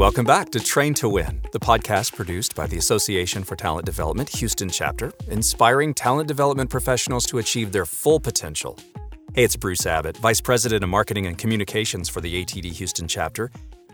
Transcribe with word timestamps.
Welcome 0.00 0.24
back 0.24 0.48
to 0.52 0.60
Train 0.60 0.94
to 0.94 1.10
Win, 1.10 1.42
the 1.52 1.60
podcast 1.60 2.14
produced 2.14 2.54
by 2.54 2.66
the 2.66 2.78
Association 2.78 3.44
for 3.44 3.54
Talent 3.54 3.84
Development 3.84 4.26
Houston 4.30 4.70
chapter, 4.70 5.12
inspiring 5.28 5.92
talent 5.92 6.26
development 6.26 6.70
professionals 6.70 7.26
to 7.26 7.36
achieve 7.36 7.70
their 7.70 7.84
full 7.84 8.18
potential. 8.18 8.78
Hey, 9.34 9.44
it's 9.44 9.56
Bruce 9.56 9.84
Abbott, 9.84 10.16
Vice 10.16 10.40
President 10.40 10.82
of 10.82 10.88
Marketing 10.88 11.26
and 11.26 11.36
Communications 11.36 12.08
for 12.08 12.22
the 12.22 12.42
ATD 12.42 12.72
Houston 12.72 13.08
chapter. 13.08 13.50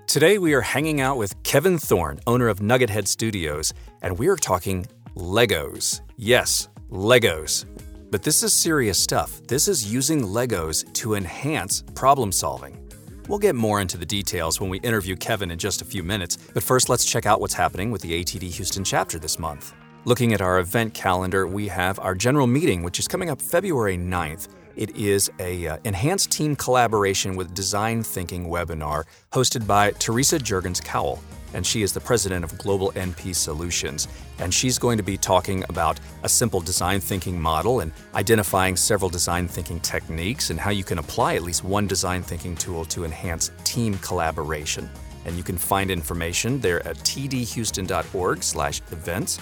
Today 0.06 0.38
we 0.38 0.54
are 0.54 0.60
hanging 0.60 1.00
out 1.00 1.18
with 1.18 1.42
Kevin 1.42 1.76
Thorn, 1.76 2.20
owner 2.28 2.46
of 2.46 2.62
Nugget 2.62 2.88
Head 2.88 3.08
Studios, 3.08 3.74
and 4.00 4.16
we 4.16 4.28
are 4.28 4.36
talking 4.36 4.86
Legos. 5.16 6.02
Yes, 6.16 6.68
Legos. 6.88 7.64
But 8.12 8.22
this 8.22 8.44
is 8.44 8.54
serious 8.54 8.96
stuff. 8.96 9.44
This 9.48 9.66
is 9.66 9.92
using 9.92 10.22
Legos 10.22 10.84
to 10.92 11.16
enhance 11.16 11.82
problem 11.96 12.30
solving. 12.30 12.85
We'll 13.28 13.40
get 13.40 13.56
more 13.56 13.80
into 13.80 13.96
the 13.98 14.06
details 14.06 14.60
when 14.60 14.70
we 14.70 14.78
interview 14.80 15.16
Kevin 15.16 15.50
in 15.50 15.58
just 15.58 15.82
a 15.82 15.84
few 15.84 16.04
minutes, 16.04 16.38
but 16.54 16.62
first 16.62 16.88
let's 16.88 17.04
check 17.04 17.26
out 17.26 17.40
what's 17.40 17.54
happening 17.54 17.90
with 17.90 18.00
the 18.02 18.22
ATD 18.22 18.54
Houston 18.54 18.84
chapter 18.84 19.18
this 19.18 19.38
month. 19.38 19.74
Looking 20.04 20.32
at 20.32 20.40
our 20.40 20.60
event 20.60 20.94
calendar, 20.94 21.44
we 21.48 21.66
have 21.66 21.98
our 21.98 22.14
general 22.14 22.46
meeting, 22.46 22.84
which 22.84 23.00
is 23.00 23.08
coming 23.08 23.28
up 23.28 23.42
February 23.42 23.98
9th. 23.98 24.46
It 24.76 24.94
is 24.94 25.30
a 25.40 25.66
uh, 25.66 25.78
enhanced 25.84 26.30
team 26.30 26.54
collaboration 26.54 27.34
with 27.34 27.54
design 27.54 28.02
thinking 28.02 28.46
webinar 28.46 29.04
hosted 29.32 29.66
by 29.66 29.92
Teresa 29.92 30.38
Jurgens 30.38 30.84
Cowell 30.84 31.18
and 31.54 31.66
she 31.66 31.82
is 31.82 31.94
the 31.94 32.00
president 32.00 32.44
of 32.44 32.58
Global 32.58 32.92
NP 32.92 33.34
Solutions. 33.34 34.06
And 34.38 34.52
she's 34.52 34.78
going 34.78 34.98
to 34.98 35.02
be 35.02 35.16
talking 35.16 35.64
about 35.70 35.98
a 36.22 36.28
simple 36.28 36.60
design 36.60 37.00
thinking 37.00 37.40
model 37.40 37.80
and 37.80 37.90
identifying 38.14 38.76
several 38.76 39.08
design 39.08 39.48
thinking 39.48 39.80
techniques 39.80 40.50
and 40.50 40.60
how 40.60 40.68
you 40.70 40.84
can 40.84 40.98
apply 40.98 41.34
at 41.34 41.42
least 41.42 41.64
one 41.64 41.86
design 41.86 42.22
thinking 42.22 42.54
tool 42.56 42.84
to 42.86 43.06
enhance 43.06 43.52
team 43.64 43.96
collaboration. 43.98 44.90
And 45.24 45.36
you 45.36 45.42
can 45.42 45.56
find 45.56 45.90
information 45.90 46.60
there 46.60 46.86
at 46.86 46.98
tdhouston.org/events. 46.98 49.40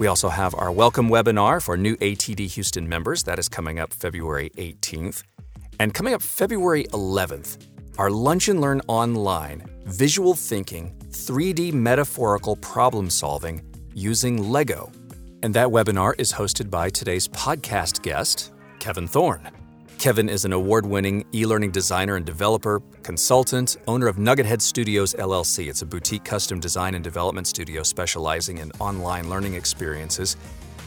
We 0.00 0.06
also 0.06 0.30
have 0.30 0.54
our 0.54 0.72
welcome 0.72 1.10
webinar 1.10 1.62
for 1.62 1.76
new 1.76 1.94
ATD 1.96 2.46
Houston 2.52 2.88
members 2.88 3.24
that 3.24 3.38
is 3.38 3.50
coming 3.50 3.78
up 3.78 3.92
February 3.92 4.50
18th. 4.56 5.24
And 5.78 5.92
coming 5.92 6.14
up 6.14 6.22
February 6.22 6.84
11th, 6.84 7.66
our 7.98 8.10
Lunch 8.10 8.48
and 8.48 8.62
Learn 8.62 8.80
online 8.88 9.62
visual 9.84 10.32
thinking 10.32 10.96
3D 11.10 11.74
metaphorical 11.74 12.56
problem 12.56 13.10
solving 13.10 13.60
using 13.92 14.50
Lego. 14.50 14.90
And 15.42 15.52
that 15.52 15.68
webinar 15.68 16.18
is 16.18 16.32
hosted 16.32 16.70
by 16.70 16.88
today's 16.88 17.28
podcast 17.28 18.00
guest, 18.00 18.54
Kevin 18.78 19.06
Thorn. 19.06 19.59
Kevin 20.00 20.30
is 20.30 20.46
an 20.46 20.54
award 20.54 20.86
winning 20.86 21.26
e 21.34 21.44
learning 21.44 21.72
designer 21.72 22.16
and 22.16 22.24
developer, 22.24 22.80
consultant, 23.02 23.76
owner 23.86 24.08
of 24.08 24.18
Nugget 24.18 24.46
Head 24.46 24.62
Studios 24.62 25.12
LLC. 25.12 25.68
It's 25.68 25.82
a 25.82 25.86
boutique 25.86 26.24
custom 26.24 26.58
design 26.58 26.94
and 26.94 27.04
development 27.04 27.46
studio 27.46 27.82
specializing 27.82 28.56
in 28.56 28.72
online 28.80 29.28
learning 29.28 29.56
experiences. 29.56 30.38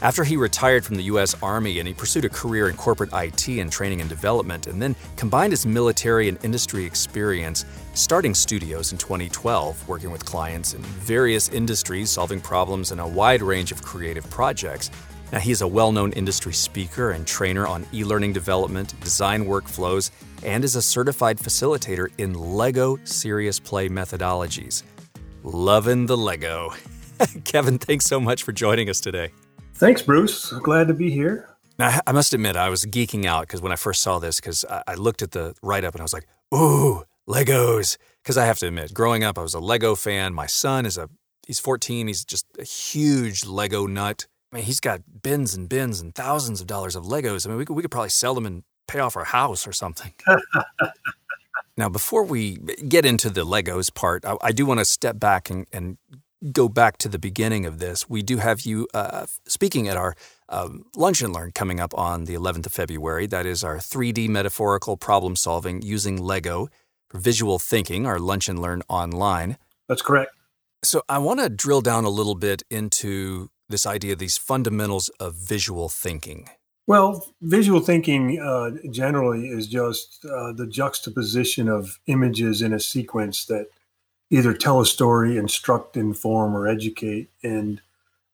After 0.02 0.24
he 0.24 0.36
retired 0.36 0.84
from 0.84 0.96
the 0.96 1.04
U.S. 1.04 1.36
Army 1.44 1.78
and 1.78 1.86
he 1.86 1.94
pursued 1.94 2.24
a 2.24 2.28
career 2.28 2.68
in 2.68 2.76
corporate 2.76 3.10
IT 3.12 3.46
and 3.46 3.70
training 3.70 4.00
and 4.00 4.10
development, 4.10 4.66
and 4.66 4.82
then 4.82 4.96
combined 5.14 5.52
his 5.52 5.64
military 5.64 6.28
and 6.28 6.44
industry 6.44 6.84
experience, 6.84 7.64
starting 7.94 8.34
studios 8.34 8.90
in 8.90 8.98
2012, 8.98 9.88
working 9.88 10.10
with 10.10 10.24
clients 10.24 10.74
in 10.74 10.82
various 10.82 11.50
industries, 11.50 12.10
solving 12.10 12.40
problems 12.40 12.90
in 12.90 12.98
a 12.98 13.06
wide 13.06 13.42
range 13.42 13.70
of 13.70 13.80
creative 13.80 14.28
projects. 14.28 14.90
Now, 15.34 15.40
he 15.40 15.50
is 15.50 15.62
a 15.62 15.66
well 15.66 15.90
known 15.90 16.12
industry 16.12 16.52
speaker 16.52 17.10
and 17.10 17.26
trainer 17.26 17.66
on 17.66 17.84
e 17.92 18.04
learning 18.04 18.34
development, 18.34 18.94
design 19.00 19.46
workflows, 19.46 20.12
and 20.44 20.62
is 20.62 20.76
a 20.76 20.80
certified 20.80 21.38
facilitator 21.38 22.06
in 22.18 22.34
LEGO 22.34 23.00
serious 23.02 23.58
play 23.58 23.88
methodologies. 23.88 24.84
Loving 25.42 26.06
the 26.06 26.16
LEGO. 26.16 26.72
Kevin, 27.44 27.78
thanks 27.78 28.04
so 28.04 28.20
much 28.20 28.44
for 28.44 28.52
joining 28.52 28.88
us 28.88 29.00
today. 29.00 29.32
Thanks, 29.74 30.02
Bruce. 30.02 30.52
Glad 30.52 30.86
to 30.86 30.94
be 30.94 31.10
here. 31.10 31.48
Now, 31.80 31.98
I 32.06 32.12
must 32.12 32.32
admit, 32.32 32.54
I 32.54 32.68
was 32.68 32.84
geeking 32.84 33.24
out 33.24 33.48
because 33.48 33.60
when 33.60 33.72
I 33.72 33.76
first 33.76 34.02
saw 34.02 34.20
this, 34.20 34.38
because 34.38 34.64
I 34.86 34.94
looked 34.94 35.20
at 35.20 35.32
the 35.32 35.56
write 35.64 35.82
up 35.82 35.94
and 35.94 36.00
I 36.00 36.04
was 36.04 36.12
like, 36.12 36.28
ooh, 36.54 37.02
Legos. 37.28 37.96
Because 38.22 38.38
I 38.38 38.44
have 38.44 38.60
to 38.60 38.68
admit, 38.68 38.94
growing 38.94 39.24
up, 39.24 39.36
I 39.36 39.42
was 39.42 39.54
a 39.54 39.58
Lego 39.58 39.96
fan. 39.96 40.32
My 40.32 40.46
son 40.46 40.86
is 40.86 40.96
a, 40.96 41.10
he's 41.44 41.58
14. 41.58 42.06
He's 42.06 42.24
just 42.24 42.46
a 42.56 42.62
huge 42.62 43.44
Lego 43.44 43.88
nut. 43.88 44.28
I 44.54 44.58
mean, 44.58 44.66
he's 44.66 44.78
got 44.78 45.00
bins 45.20 45.54
and 45.54 45.68
bins 45.68 46.00
and 46.00 46.14
thousands 46.14 46.60
of 46.60 46.68
dollars 46.68 46.94
of 46.94 47.02
Legos. 47.02 47.44
I 47.44 47.48
mean, 47.48 47.58
we 47.58 47.64
could, 47.64 47.74
we 47.74 47.82
could 47.82 47.90
probably 47.90 48.10
sell 48.10 48.36
them 48.36 48.46
and 48.46 48.62
pay 48.86 49.00
off 49.00 49.16
our 49.16 49.24
house 49.24 49.66
or 49.66 49.72
something. 49.72 50.12
now, 51.76 51.88
before 51.88 52.22
we 52.22 52.58
get 52.88 53.04
into 53.04 53.30
the 53.30 53.44
Legos 53.44 53.92
part, 53.92 54.24
I, 54.24 54.36
I 54.40 54.52
do 54.52 54.64
want 54.64 54.78
to 54.78 54.84
step 54.84 55.18
back 55.18 55.50
and, 55.50 55.66
and 55.72 55.98
go 56.52 56.68
back 56.68 56.98
to 56.98 57.08
the 57.08 57.18
beginning 57.18 57.66
of 57.66 57.80
this, 57.80 58.08
we 58.08 58.22
do 58.22 58.36
have 58.36 58.60
you 58.60 58.86
uh, 58.94 59.26
speaking 59.44 59.88
at 59.88 59.96
our 59.96 60.14
um, 60.48 60.84
Lunch 60.94 61.20
and 61.20 61.34
Learn 61.34 61.50
coming 61.50 61.80
up 61.80 61.92
on 61.98 62.26
the 62.26 62.34
11th 62.34 62.66
of 62.66 62.72
February. 62.72 63.26
That 63.26 63.46
is 63.46 63.64
our 63.64 63.78
3D 63.78 64.28
metaphorical 64.28 64.96
problem 64.96 65.34
solving 65.34 65.82
using 65.82 66.22
Lego 66.22 66.68
for 67.08 67.18
visual 67.18 67.58
thinking, 67.58 68.06
our 68.06 68.20
Lunch 68.20 68.48
and 68.48 68.60
Learn 68.60 68.82
online. 68.88 69.56
That's 69.88 70.02
correct. 70.02 70.30
So 70.84 71.02
I 71.08 71.18
want 71.18 71.40
to 71.40 71.48
drill 71.48 71.80
down 71.80 72.04
a 72.04 72.10
little 72.10 72.34
bit 72.34 72.62
into 72.70 73.50
this 73.74 73.86
idea, 73.86 74.12
of 74.12 74.20
these 74.20 74.38
fundamentals 74.38 75.08
of 75.18 75.34
visual 75.34 75.88
thinking. 75.88 76.48
Well, 76.86 77.26
visual 77.40 77.80
thinking 77.80 78.38
uh, 78.38 78.70
generally 78.90 79.48
is 79.48 79.66
just 79.66 80.24
uh, 80.24 80.52
the 80.52 80.66
juxtaposition 80.66 81.68
of 81.68 81.98
images 82.06 82.62
in 82.62 82.72
a 82.72 82.78
sequence 82.78 83.46
that 83.46 83.66
either 84.30 84.54
tell 84.54 84.80
a 84.80 84.86
story, 84.86 85.36
instruct, 85.36 85.96
inform, 85.96 86.54
or 86.56 86.68
educate. 86.68 87.30
And 87.42 87.80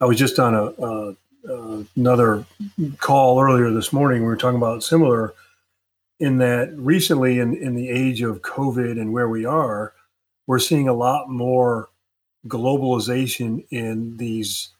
I 0.00 0.04
was 0.04 0.18
just 0.18 0.38
on 0.38 0.54
a, 0.54 0.64
a, 0.64 1.16
a 1.48 1.86
another 1.96 2.44
call 2.98 3.40
earlier 3.40 3.70
this 3.70 3.92
morning. 3.92 4.20
We 4.20 4.26
were 4.26 4.36
talking 4.36 4.58
about 4.58 4.82
similar 4.82 5.32
in 6.18 6.36
that 6.38 6.76
recently, 6.76 7.38
in, 7.38 7.56
in 7.56 7.74
the 7.74 7.88
age 7.88 8.20
of 8.20 8.42
COVID 8.42 9.00
and 9.00 9.12
where 9.12 9.28
we 9.28 9.46
are, 9.46 9.94
we're 10.46 10.58
seeing 10.58 10.86
a 10.86 10.92
lot 10.92 11.30
more 11.30 11.88
globalization 12.46 13.64
in 13.70 14.18
these 14.18 14.70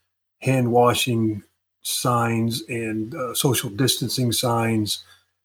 hand 0.40 0.72
washing 0.72 1.42
signs 1.82 2.62
and 2.68 3.14
uh, 3.14 3.34
social 3.34 3.70
distancing 3.70 4.32
signs, 4.32 5.04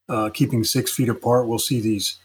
uh, 0.10 0.30
keeping 0.34 0.64
six 0.64 0.92
feet 0.92 1.10
apart. 1.10 1.48
We'll 1.48 1.60
see 1.60 1.80
these 1.80 2.18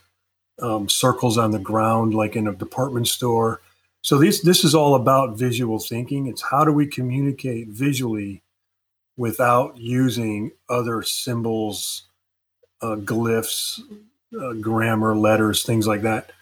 um, 0.60 0.88
circles 0.88 1.38
on 1.38 1.50
the 1.53 1.58
ground, 1.58 2.14
like 2.14 2.36
in 2.36 2.47
a 2.47 2.54
department 2.54 3.08
store. 3.08 3.60
So 4.03 4.19
this 4.19 4.41
this 4.41 4.64
is 4.64 4.75
all 4.75 4.94
about 4.94 5.38
visual 5.38 5.78
thinking. 5.78 6.26
It's 6.26 6.42
how 6.42 6.64
do 6.64 6.72
we 6.72 6.86
communicate 6.86 7.69
visually 7.69 8.42
without 9.16 9.76
using 9.76 10.52
other 10.69 11.02
symbols, 11.02 12.08
uh, 12.81 12.97
glyphs, 12.97 13.81
uh, 14.41 14.54
grammar, 14.54 15.14
letters, 15.14 15.62
things 15.62 15.87
like 15.87 16.02
that. 16.02 16.32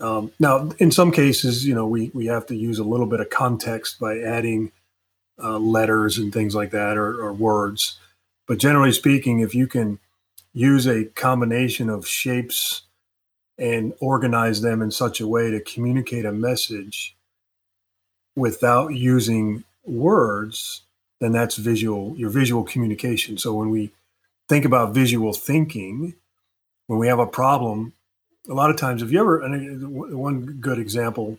Um, 0.00 0.32
now, 0.40 0.70
in 0.78 0.90
some 0.90 1.12
cases, 1.12 1.66
you 1.66 1.74
know, 1.74 1.86
we 1.86 2.10
we 2.14 2.26
have 2.26 2.46
to 2.46 2.56
use 2.56 2.78
a 2.78 2.84
little 2.84 3.06
bit 3.06 3.20
of 3.20 3.30
context 3.30 4.00
by 4.00 4.18
adding 4.18 4.72
uh, 5.42 5.58
letters 5.58 6.18
and 6.18 6.32
things 6.32 6.54
like 6.54 6.70
that, 6.70 6.96
or, 6.96 7.20
or 7.20 7.32
words. 7.32 7.98
But 8.46 8.58
generally 8.58 8.92
speaking, 8.92 9.40
if 9.40 9.54
you 9.54 9.66
can 9.66 9.98
use 10.52 10.86
a 10.86 11.06
combination 11.06 11.88
of 11.90 12.06
shapes 12.06 12.82
and 13.58 13.94
organize 14.00 14.60
them 14.60 14.82
in 14.82 14.90
such 14.90 15.20
a 15.20 15.26
way 15.28 15.50
to 15.50 15.60
communicate 15.60 16.24
a 16.24 16.32
message 16.32 17.16
without 18.36 18.94
using 18.94 19.64
words, 19.84 20.82
then 21.20 21.32
that's 21.32 21.56
visual, 21.56 22.14
your 22.16 22.30
visual 22.30 22.64
communication. 22.64 23.38
So 23.38 23.54
when 23.54 23.70
we 23.70 23.92
think 24.48 24.64
about 24.64 24.94
visual 24.94 25.32
thinking, 25.32 26.14
when 26.86 26.98
we 26.98 27.08
have 27.08 27.18
a 27.18 27.26
problem, 27.26 27.92
a 28.48 28.54
lot 28.54 28.70
of 28.70 28.76
times, 28.76 29.02
if 29.02 29.10
you 29.10 29.20
ever, 29.20 29.40
one 29.88 30.58
good 30.60 30.78
example, 30.78 31.38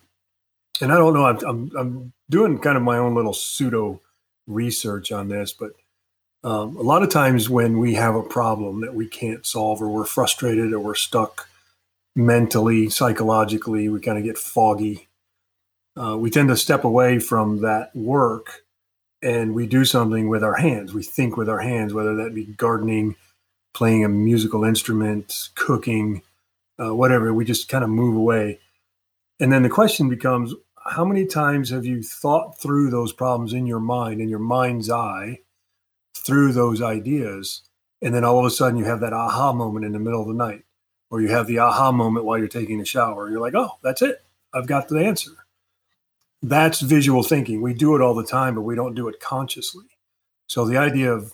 and 0.82 0.92
I 0.92 0.98
don't 0.98 1.14
know, 1.14 1.26
I'm, 1.26 1.40
I'm, 1.46 1.72
I'm 1.78 2.14
doing 2.30 2.60
kind 2.60 2.78
of 2.78 2.84
my 2.84 2.98
own 2.98 3.16
little 3.16 3.34
pseudo 3.34 4.02
research 4.48 5.12
on 5.12 5.30
this, 5.30 5.54
but 5.54 5.72
um, 6.44 6.76
a 6.78 6.82
lot 6.82 7.02
of 7.02 7.10
times 7.10 7.50
when 7.50 7.80
we 7.80 7.96
have 7.96 8.16
a 8.16 8.22
problem 8.22 8.82
that 8.82 8.94
we 8.94 9.08
can't 9.08 9.46
solve 9.46 9.82
or 9.82 9.90
we're 9.90 10.06
frustrated 10.06 10.74
or 10.74 10.80
we're 10.80 10.96
stuck, 10.96 11.48
mentally, 12.16 12.90
psychologically, 12.90 13.90
we 13.90 14.00
kind 14.00 14.18
of 14.18 14.24
get 14.24 14.38
foggy. 14.38 15.08
Uh, 16.00 16.18
we 16.18 16.30
tend 16.30 16.50
to 16.50 16.58
step 16.58 16.84
away 16.84 17.20
from 17.20 17.62
that 17.62 17.96
work 17.96 18.62
and 19.22 19.56
we 19.56 19.66
do 19.66 19.86
something 19.86 20.30
with 20.30 20.44
our 20.44 20.56
hands. 20.56 20.94
We 20.94 21.04
think 21.04 21.36
with 21.36 21.50
our 21.50 21.60
hands, 21.60 21.94
whether 21.94 22.16
that 22.16 22.36
be 22.36 22.46
gardening, 22.46 23.16
playing 23.74 24.06
a 24.06 24.10
musical 24.10 24.64
instrument, 24.64 25.50
cooking, 25.56 26.22
uh, 26.80 26.94
whatever. 26.94 27.34
We 27.34 27.44
just 27.44 27.70
kind 27.70 27.84
of 27.84 27.90
move 27.90 28.16
away. 28.16 28.60
And 29.40 29.52
then 29.52 29.64
the 29.64 29.70
question 29.70 30.10
becomes 30.10 30.54
how 30.88 31.06
many 31.06 31.26
times 31.26 31.70
have 31.72 31.86
you 31.86 32.04
thought 32.04 32.60
through 32.60 32.90
those 32.92 33.14
problems 33.14 33.54
in 33.54 33.66
your 33.68 33.80
mind, 33.80 34.22
in 34.22 34.30
your 34.30 34.40
mind's 34.40 34.90
eye, 34.90 35.42
through 36.16 36.54
those 36.54 36.82
ideas? 36.82 37.64
And 38.02 38.16
then 38.16 38.26
all 38.26 38.40
of 38.40 38.46
a 38.46 38.52
sudden 38.52 38.78
you 38.80 38.86
have 38.86 39.02
that 39.02 39.14
aha 39.14 39.54
moment 39.54 39.86
in 39.86 39.94
the 39.94 40.00
middle 40.00 40.22
of 40.22 40.28
the 40.28 40.36
night 40.36 40.66
or 41.12 41.22
you 41.22 41.30
have 41.30 41.48
the 41.48 41.60
aha 41.60 41.92
moment 41.92 42.26
while 42.26 42.38
you're 42.40 42.48
taking 42.48 42.82
a 42.82 42.86
shower. 42.86 43.30
You're 43.30 43.42
like, 43.42 43.56
oh, 43.56 43.72
that's 43.84 44.02
it. 44.02 44.24
I've 44.54 44.68
got 44.68 44.90
the 44.90 45.06
answer. 45.06 45.32
that's 46.44 46.82
visual 46.82 47.24
thinking. 47.24 47.62
We 47.62 47.74
do 47.74 47.96
it 47.96 48.02
all 48.02 48.16
the 48.16 48.26
time, 48.26 48.56
but 48.56 48.64
we 48.64 48.76
don't 48.76 48.96
do 48.96 49.10
it 49.10 49.20
consciously. 49.22 49.86
So 50.48 50.66
the 50.66 50.78
idea 50.78 51.14
of 51.14 51.34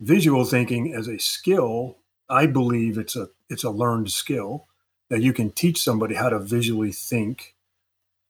visual 0.00 0.44
thinking 0.44 0.94
as 0.94 1.08
a 1.08 1.18
skill, 1.18 1.98
I 2.30 2.46
believe 2.46 2.98
it's 2.98 3.16
a 3.16 3.28
it's 3.50 3.64
a 3.64 3.70
learned 3.70 4.12
skill 4.12 4.68
that 5.10 5.22
you 5.22 5.32
can 5.34 5.50
teach 5.52 5.80
somebody 5.80 6.16
how 6.16 6.30
to 6.30 6.40
visually 6.40 6.92
think 6.92 7.55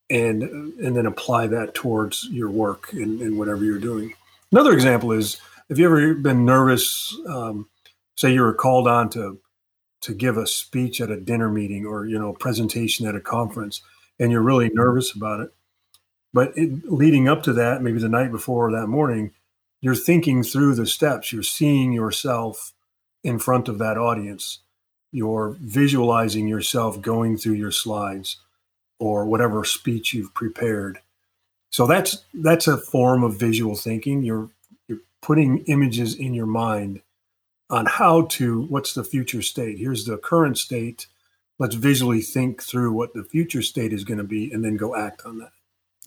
and 0.09 0.43
and 0.43 0.97
then 0.97 1.07
apply 1.07 1.49
that 1.49 1.75
towards 1.75 2.29
your 2.31 2.51
work 2.51 2.93
and, 2.93 3.21
and 3.21 3.39
whatever 3.39 3.65
you're 3.65 3.79
doing. 3.79 4.15
Another 4.53 4.73
example 4.73 5.13
is 5.13 5.41
have 5.69 5.79
you 5.79 5.87
ever 5.87 6.15
been 6.15 6.45
nervous? 6.45 7.17
Um, 7.29 7.69
say 8.17 8.33
you 8.33 8.43
were 8.43 8.55
called 8.55 8.87
on 8.87 9.11
to 9.11 9.41
to 10.03 10.15
give 10.15 10.37
a 10.37 10.47
speech 10.47 11.01
at 11.01 11.11
a 11.11 11.21
dinner 11.21 11.49
meeting 11.49 11.85
or 11.85 12.07
you 12.07 12.19
know 12.19 12.31
a 12.31 12.39
presentation 12.39 13.07
at 13.07 13.17
a 13.17 13.21
conference, 13.21 13.83
and 14.19 14.31
you're 14.31 14.43
really 14.43 14.71
nervous 14.73 15.15
about 15.15 15.41
it. 15.41 15.51
But 16.33 16.57
it, 16.57 16.91
leading 16.91 17.29
up 17.29 17.43
to 17.45 17.53
that, 17.55 17.83
maybe 17.83 17.99
the 17.99 18.09
night 18.09 18.31
before 18.31 18.69
or 18.69 18.73
that 18.73 18.87
morning, 18.87 19.33
you're 19.81 19.95
thinking 19.95 20.43
through 20.43 20.75
the 20.77 20.87
steps. 20.87 21.33
You're 21.33 21.43
seeing 21.43 21.93
yourself 21.93 22.73
in 23.25 23.39
front 23.39 23.69
of 23.69 23.79
that 23.79 23.99
audience. 23.99 24.61
You're 25.11 25.57
visualizing 25.61 26.47
yourself 26.47 27.01
going 27.01 27.39
through 27.39 27.55
your 27.55 27.73
slides 27.73 28.37
or 28.99 29.27
whatever 29.27 29.65
speech 29.65 30.15
you've 30.15 30.35
prepared. 30.35 31.01
So 31.71 31.87
that's 31.87 32.25
that's 32.33 32.67
a 32.67 32.79
form 32.79 33.23
of 33.23 33.39
visual 33.39 33.77
thinking. 33.77 34.23
You're 34.23 34.51
you're 34.89 35.01
putting 35.21 35.59
images 35.67 36.15
in 36.15 36.35
your 36.35 36.47
mind 36.47 37.03
on 37.69 37.87
how 37.87 38.23
to 38.23 38.63
what's 38.63 38.95
the 38.95 39.05
future 39.05 39.43
state. 39.43 39.79
Here's 39.79 40.05
the 40.05 40.17
current 40.17 40.59
state. 40.59 41.07
Let's 41.59 41.75
visually 41.75 42.21
think 42.21 42.63
through 42.63 42.93
what 42.93 43.15
the 43.15 43.25
future 43.25 43.63
state 43.63 43.93
is 43.93 44.05
going 44.05 44.19
to 44.19 44.25
be 44.25 44.53
and 44.53 44.65
then 44.65 44.77
go 44.77 44.95
act 44.95 45.25
on 45.25 45.39
that. 45.39 45.53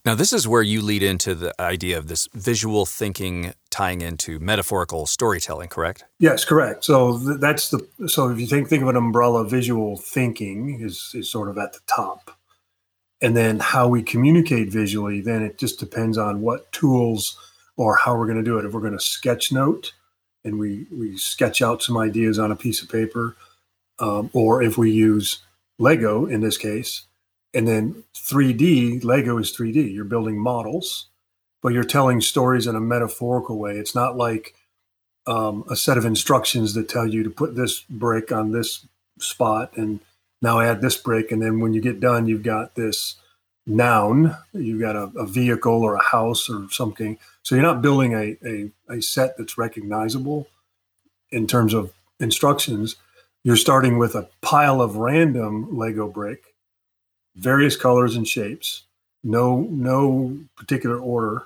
Now, 0.06 0.15
this 0.15 0.31
is 0.31 0.47
where 0.47 0.62
you 0.62 0.81
lead 0.81 1.03
into 1.03 1.36
the 1.36 1.53
idea 1.59 1.97
of 1.97 2.07
this 2.07 2.27
visual 2.33 2.86
thinking 2.86 3.53
tying 3.69 4.01
into 4.01 4.39
metaphorical 4.39 5.06
storytelling, 5.06 5.69
correct? 5.69 6.06
Yes, 6.19 6.45
correct. 6.45 6.86
So 6.86 7.19
th- 7.19 7.39
that's 7.39 7.69
the 7.69 7.86
so 8.07 8.30
if 8.30 8.39
you 8.39 8.47
think 8.47 8.69
think 8.69 8.81
of 8.81 8.89
an 8.89 8.95
umbrella, 8.95 9.45
visual 9.45 9.97
thinking 9.97 10.80
is 10.81 11.12
is 11.13 11.30
sort 11.30 11.50
of 11.50 11.57
at 11.57 11.74
the 11.74 11.80
top, 11.94 12.31
and 13.21 13.36
then 13.36 13.60
how 13.60 13.88
we 13.88 14.01
communicate 14.01 14.71
visually. 14.71 15.21
Then 15.21 15.44
it 15.44 15.57
just 15.57 15.80
depends 15.80 16.18
on 16.18 16.42
what 16.42 16.71
tools 16.71 17.38
or 17.77 17.95
how 17.98 18.18
we're 18.18 18.25
going 18.25 18.38
to 18.38 18.44
do 18.44 18.57
it. 18.57 18.66
If 18.66 18.74
we're 18.74 18.81
going 18.81 18.94
to 18.94 19.00
sketch 19.00 19.51
note 19.51 19.94
and 20.44 20.60
we 20.60 20.88
we 20.92 21.18
sketch 21.18 21.62
out 21.62 21.83
some 21.83 21.98
ideas 21.98 22.39
on 22.39 22.51
a 22.51 22.56
piece 22.56 22.81
of 22.81 22.89
paper, 22.89 23.36
um, 24.00 24.30
or 24.33 24.63
if 24.63 24.77
we 24.77 24.92
use 24.92 25.39
Lego 25.77 26.25
in 26.25 26.42
this 26.42 26.57
case 26.57 27.06
and 27.54 27.68
then 27.68 28.04
3D, 28.16 29.04
Lego 29.04 29.38
is 29.38 29.56
3D. 29.56 29.94
You're 29.94 30.06
building 30.06 30.39
models, 30.39 31.07
but 31.62 31.74
you're 31.74 31.83
telling 31.83 32.22
stories 32.22 32.68
in 32.68 32.75
a 32.75 32.81
metaphorical 32.81 33.57
way. 33.57 33.77
It's 33.77 33.95
not 33.95 34.15
like 34.15 34.54
um, 35.27 35.63
a 35.69 35.75
set 35.75 35.98
of 35.98 36.06
instructions 36.06 36.74
that 36.74 36.89
tell 36.89 37.07
you 37.07 37.24
to 37.24 37.30
put 37.30 37.56
this 37.56 37.81
brick 37.81 38.31
on 38.31 38.51
this 38.51 38.88
spot 39.19 39.75
and 39.75 40.00
now 40.41 40.59
add 40.59 40.81
this 40.81 40.97
brick. 40.97 41.31
And 41.31 41.41
then 41.41 41.59
when 41.59 41.74
you 41.74 41.81
get 41.81 42.00
done, 42.00 42.27
you've 42.27 42.44
got 42.44 42.75
this 42.75 43.15
noun, 43.65 44.36
you've 44.53 44.81
got 44.81 44.95
a, 44.95 45.12
a 45.15 45.25
vehicle 45.25 45.83
or 45.83 45.95
a 45.95 46.03
house 46.03 46.50
or 46.50 46.68
something. 46.71 47.18
So 47.44 47.56
you're 47.56 47.63
not 47.63 47.81
building 47.81 48.13
a, 48.13 48.38
a, 48.45 48.71
a 48.89 49.01
set 49.01 49.38
that's 49.38 49.57
recognizable 49.57 50.47
in 51.31 51.47
terms 51.47 51.74
of 51.74 51.94
instructions. 52.19 52.95
You're 53.44 53.56
starting 53.56 53.97
with 53.97 54.15
a 54.15 54.27
pile 54.41 54.81
of 54.81 54.97
random 54.97 55.77
Lego 55.77 56.07
brick 56.07 56.50
various 57.39 57.75
colors 57.75 58.15
and 58.15 58.27
shapes, 58.27 58.83
no 59.24 59.62
no 59.69 60.38
particular 60.56 60.97
order, 60.97 61.44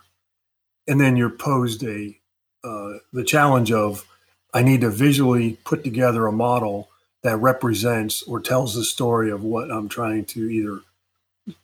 and 0.87 0.99
then 0.99 1.15
you're 1.15 1.29
posed 1.29 1.83
a 1.83 2.17
uh, 2.63 2.93
the 3.11 3.23
challenge 3.23 3.71
of 3.71 4.05
I 4.53 4.63
need 4.63 4.81
to 4.81 4.89
visually 4.89 5.57
put 5.63 5.83
together 5.83 6.25
a 6.25 6.31
model 6.31 6.89
that 7.23 7.37
represents 7.37 8.21
or 8.23 8.39
tells 8.39 8.75
the 8.75 8.83
story 8.83 9.31
of 9.31 9.43
what 9.43 9.71
I'm 9.71 9.89
trying 9.89 10.25
to 10.25 10.41
either 10.41 10.81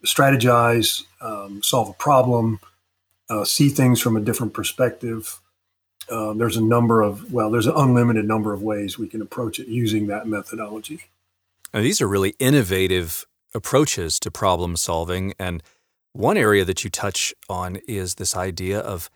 strategize, 0.06 1.04
um, 1.22 1.62
solve 1.64 1.90
a 1.90 1.94
problem, 1.94 2.60
uh, 3.30 3.46
see 3.46 3.70
things 3.70 4.02
from 4.02 4.18
a 4.18 4.22
different 4.22 4.54
perspective. 4.54 5.40
Uh, 6.10 6.34
there's 6.34 6.58
a 6.58 6.64
number 6.64 7.02
of 7.02 7.32
well, 7.32 7.52
there's 7.52 7.68
an 7.68 7.76
unlimited 7.76 8.26
number 8.26 8.54
of 8.54 8.64
ways 8.64 8.98
we 8.98 9.08
can 9.08 9.22
approach 9.22 9.60
it 9.60 9.68
using 9.68 10.08
that 10.08 10.28
methodology. 10.28 11.02
Now, 11.74 11.82
these 11.82 12.02
are 12.02 12.08
really 12.08 12.36
innovative 12.40 13.28
approaches 13.54 14.20
to 14.22 14.32
problem 14.32 14.76
solving. 14.76 15.34
And 15.38 15.62
one 16.14 16.38
area 16.38 16.66
that 16.66 16.84
you 16.84 16.90
touch 16.90 17.34
on 17.48 17.78
is 17.88 18.16
this 18.16 18.36
idea 18.36 18.80
of 18.80 19.10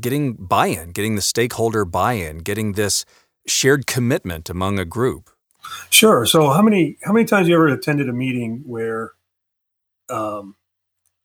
getting 0.00 0.34
buy 0.34 0.68
in, 0.68 0.90
getting 0.90 1.14
the 1.14 1.22
stakeholder 1.22 1.84
buy 1.84 2.14
in, 2.14 2.38
getting 2.38 2.72
this 2.72 3.04
shared 3.46 3.86
commitment 3.86 4.48
among 4.48 4.78
a 4.78 4.84
group. 4.84 5.30
Sure. 5.90 6.26
So 6.26 6.50
how 6.50 6.62
many 6.62 6.96
how 7.02 7.12
many 7.12 7.24
times 7.24 7.48
you 7.48 7.54
ever 7.54 7.68
attended 7.68 8.08
a 8.08 8.12
meeting 8.12 8.62
where 8.66 9.12
um, 10.10 10.56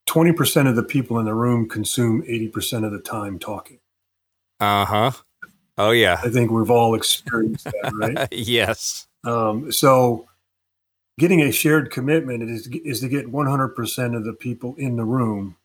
20% 0.08 0.68
of 0.68 0.76
the 0.76 0.84
people 0.84 1.20
in 1.20 1.26
the 1.26 1.34
room 1.34 1.68
consume 1.68 2.24
80% 2.24 2.86
of 2.86 2.92
the 2.92 3.00
time 3.00 3.40
talking? 3.40 3.80
Uh-huh. 4.60 5.12
Oh 5.78 5.92
yeah. 5.92 6.20
I 6.24 6.30
think 6.30 6.52
we've 6.52 6.72
all 6.72 6.96
experienced 6.96 7.66
that, 7.66 7.92
right? 7.94 8.28
yes. 8.32 9.08
Um, 9.24 9.72
so 9.72 10.28
getting 11.18 11.42
a 11.42 11.52
shared 11.52 11.92
commitment 11.92 12.44
is, 12.50 12.68
is 12.68 13.02
to 13.02 13.10
get 13.10 13.32
100% 13.32 14.16
of 14.16 14.24
the 14.24 14.34
people 14.34 14.76
in 14.78 14.96
the 14.96 15.04
room 15.04 15.58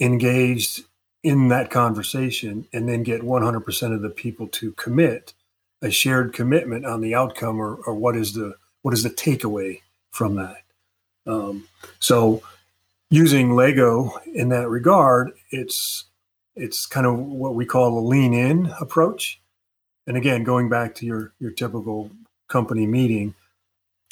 engaged 0.00 0.84
in 1.22 1.48
that 1.48 1.70
conversation 1.70 2.66
and 2.72 2.88
then 2.88 3.02
get 3.02 3.22
100% 3.22 3.94
of 3.94 4.02
the 4.02 4.10
people 4.10 4.46
to 4.48 4.72
commit 4.72 5.34
a 5.82 5.90
shared 5.90 6.32
commitment 6.32 6.84
on 6.84 7.00
the 7.00 7.14
outcome 7.14 7.60
or, 7.60 7.76
or 7.86 7.94
what 7.94 8.16
is 8.16 8.32
the 8.32 8.54
what 8.82 8.94
is 8.94 9.02
the 9.02 9.10
takeaway 9.10 9.80
from 10.10 10.36
that? 10.36 10.62
Um, 11.26 11.68
so 11.98 12.42
using 13.10 13.54
lego 13.54 14.18
in 14.26 14.48
that 14.50 14.68
regard 14.68 15.32
it's 15.50 16.04
it's 16.56 16.86
kind 16.86 17.06
of 17.06 17.18
what 17.18 17.54
we 17.54 17.64
call 17.64 17.98
a 17.98 18.00
lean 18.00 18.34
in 18.34 18.72
approach. 18.80 19.40
And 20.06 20.16
again 20.16 20.44
going 20.44 20.68
back 20.68 20.94
to 20.96 21.06
your 21.06 21.32
your 21.38 21.50
typical 21.50 22.10
company 22.48 22.86
meeting 22.86 23.34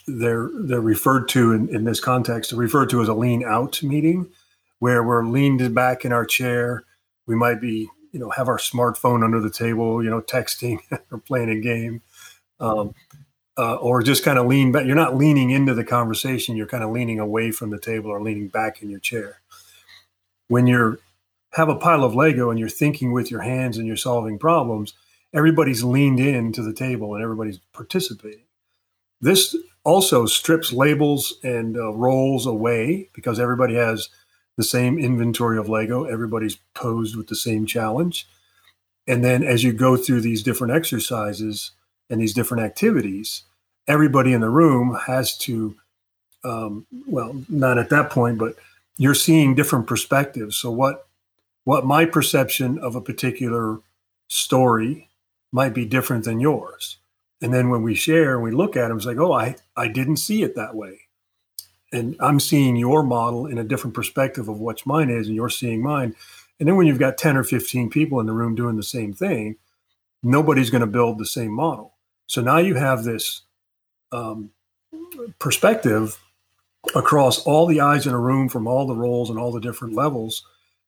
they're 0.07 0.49
they're 0.55 0.81
referred 0.81 1.29
to 1.29 1.53
in, 1.53 1.69
in 1.75 1.85
this 1.85 2.01
context 2.01 2.53
referred 2.53 2.91
to 2.91 3.03
as 3.03 3.09
a 3.09 3.15
lean 3.15 3.45
out 3.45 3.83
meeting 3.83 4.31
where 4.79 5.03
we're 5.03 5.25
leaned 5.25 5.75
back 5.75 6.05
in 6.05 6.13
our 6.13 6.25
chair. 6.25 6.85
We 7.27 7.35
might 7.35 7.61
be 7.61 7.89
you 8.17 8.21
know 8.23 8.31
have 8.31 8.49
our 8.49 8.57
smartphone 8.57 9.23
under 9.23 9.41
the 9.41 9.51
table 9.51 10.03
you 10.03 10.09
know 10.09 10.23
texting 10.23 10.79
or 11.13 11.19
playing 11.19 11.51
a 11.51 11.61
game 11.61 12.01
um, 12.61 12.95
uh, 13.59 13.75
or 13.75 14.03
just 14.03 14.25
kind 14.25 14.39
of 14.39 14.47
lean 14.47 14.73
back 14.73 14.87
you're 14.87 14.97
not 14.97 15.15
leaning 15.15 15.51
into 15.51 15.75
the 15.75 15.85
conversation 15.85 16.57
you're 16.57 16.67
kind 16.67 16.83
of 16.83 16.91
leaning 16.91 17.21
away 17.21 17.51
from 17.51 17.69
the 17.69 17.79
table 17.79 18.11
or 18.11 18.23
leaning 18.23 18.49
back 18.49 18.83
in 18.83 18.89
your 18.89 19.01
chair. 19.01 19.43
When 20.49 20.67
you're 20.67 20.99
have 21.53 21.69
a 21.69 21.77
pile 21.77 22.05
of 22.05 22.15
lego 22.15 22.49
and 22.49 22.59
you're 22.59 22.71
thinking 22.71 23.13
with 23.13 23.31
your 23.31 23.43
hands 23.43 23.77
and 23.77 23.87
you're 23.87 23.97
solving 23.97 24.39
problems 24.39 24.95
everybody's 25.35 25.85
leaned 25.85 26.19
in 26.19 26.53
to 26.53 26.63
the 26.63 26.73
table 26.73 27.15
and 27.15 27.23
everybody's 27.23 27.59
participating. 27.75 28.45
This 29.21 29.55
also 29.85 30.25
strips 30.25 30.73
labels 30.73 31.35
and 31.43 31.77
uh, 31.77 31.93
roles 31.93 32.47
away 32.47 33.11
because 33.13 33.39
everybody 33.39 33.75
has 33.75 34.09
the 34.57 34.65
same 34.65 34.99
inventory 34.99 35.59
of 35.59 35.69
Lego. 35.69 36.05
Everybody's 36.05 36.57
posed 36.75 37.17
with 37.17 37.29
the 37.29 37.37
same 37.37 37.67
challenge. 37.67 38.27
And 39.07 39.25
then 39.25 39.45
as 39.45 39.63
you 39.63 39.73
go 39.73 39.97
through 39.97 40.23
these 40.23 40.43
different 40.43 40.73
exercises 40.73 41.73
and 42.11 42.21
these 42.21 42.35
different 42.35 42.65
activities, 42.65 43.45
everybody 43.87 44.33
in 44.33 44.41
the 44.41 44.49
room 44.49 44.99
has 45.07 45.37
to, 45.39 45.77
um, 46.45 46.87
well, 47.07 47.43
not 47.49 47.79
at 47.79 47.91
that 47.91 48.11
point, 48.11 48.39
but 48.39 48.57
you're 48.97 49.15
seeing 49.15 49.55
different 49.55 49.87
perspectives. 49.87 50.57
So 50.57 50.71
what 50.71 51.07
what 51.65 51.85
my 51.85 52.05
perception 52.05 52.79
of 52.79 52.95
a 52.95 53.01
particular 53.01 53.81
story 54.29 55.09
might 55.53 55.75
be 55.75 55.85
different 55.85 56.25
than 56.25 56.39
yours. 56.39 56.99
And 57.43 57.53
then 57.53 57.71
when 57.71 57.83
we 57.83 57.97
share 57.97 58.35
and 58.35 58.43
we 58.43 58.53
look 58.53 58.77
at 58.77 58.89
them, 58.89 58.97
it's 58.99 59.07
like, 59.07 59.19
oh, 59.19 59.33
I, 59.33 59.57
I 59.77 59.89
didn't 59.89 60.19
see 60.19 60.43
it 60.45 60.55
that 60.55 60.77
way. 60.77 61.06
And 61.93 62.17
I'm 62.21 62.41
seeing 62.41 62.77
your 62.77 63.03
model 63.03 63.47
in 63.47 63.59
a 63.59 63.65
different 63.65 63.95
perspective 63.95 64.49
of 64.49 64.59
what 64.59 64.85
mine 64.87 65.09
is, 65.09 65.29
and 65.29 65.37
you're 65.37 65.49
seeing 65.49 65.83
mine. 65.83 66.15
And 66.59 66.69
then 66.69 66.77
when 66.77 66.87
you've 66.87 66.99
got 66.99 67.19
10 67.19 67.37
or 67.37 67.45
15 67.45 67.91
people 67.91 68.19
in 68.21 68.27
the 68.27 68.33
room 68.33 68.55
doing 68.55 68.77
the 68.77 68.83
same 68.83 69.13
thing, 69.13 69.57
nobody's 70.23 70.71
going 70.71 70.81
to 70.81 70.87
build 70.87 71.19
the 71.19 71.27
same 71.27 71.53
model. 71.53 71.95
So 72.27 72.41
now 72.41 72.59
you 72.59 72.75
have 72.75 73.05
this 73.05 73.43
um, 74.11 74.51
perspective 75.39 76.19
across 76.95 77.45
all 77.45 77.67
the 77.67 77.81
eyes 77.81 78.07
in 78.07 78.15
a 78.15 78.21
room 78.21 78.49
from 78.49 78.67
all 78.67 78.87
the 78.87 78.95
roles 78.95 79.31
and 79.31 79.39
all 79.39 79.53
the 79.53 79.61
different 79.61 79.95
levels. 79.95 80.45